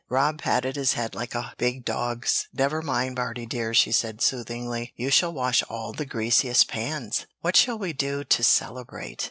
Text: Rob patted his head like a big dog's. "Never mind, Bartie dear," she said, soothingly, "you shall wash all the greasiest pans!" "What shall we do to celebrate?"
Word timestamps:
Rob 0.09 0.39
patted 0.41 0.77
his 0.77 0.93
head 0.93 1.13
like 1.13 1.35
a 1.35 1.53
big 1.59 1.85
dog's. 1.85 2.47
"Never 2.51 2.81
mind, 2.81 3.15
Bartie 3.17 3.45
dear," 3.45 3.71
she 3.75 3.91
said, 3.91 4.19
soothingly, 4.19 4.93
"you 4.95 5.11
shall 5.11 5.31
wash 5.31 5.61
all 5.69 5.93
the 5.93 6.07
greasiest 6.07 6.67
pans!" 6.67 7.27
"What 7.41 7.55
shall 7.55 7.77
we 7.77 7.93
do 7.93 8.23
to 8.23 8.41
celebrate?" 8.43 9.19